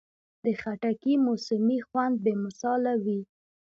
[0.43, 3.21] د خټکي موسمي خوند بې مثاله وي.